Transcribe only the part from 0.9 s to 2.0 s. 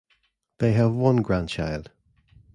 one grandchild.